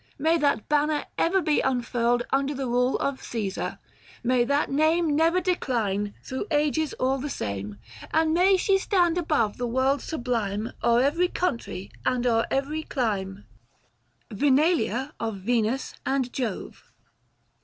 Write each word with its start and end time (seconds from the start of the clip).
may 0.17 0.35
that 0.35 0.67
banner 0.67 1.05
ever 1.15 1.41
be 1.43 1.61
unfurled 1.61 2.25
Under 2.31 2.55
the 2.55 2.65
rule 2.65 2.97
of 2.97 3.21
Csesar; 3.21 3.77
may 4.23 4.43
that 4.43 4.71
name 4.71 5.15
Never 5.15 5.39
decline, 5.39 6.15
through 6.23 6.47
ages 6.49 6.93
all 6.93 7.19
the 7.19 7.29
same; 7.29 7.77
And 8.09 8.33
may 8.33 8.57
she 8.57 8.79
stand 8.79 9.15
above 9.19 9.57
the 9.57 9.67
world 9.67 10.01
sublime 10.01 10.73
1000 10.81 10.81
O'er 10.89 11.01
every 11.03 11.27
country 11.27 11.91
and 12.03 12.25
o'er 12.25 12.47
every 12.49 12.81
clime. 12.81 13.43
IX. 13.43 13.45
KAL. 13.45 13.45
MAI. 13.45 14.39
VINALIA 14.39 15.13
OF 15.19 15.37
VENUS 15.37 15.93
AND 16.03 16.33
JOVE. 16.33 16.83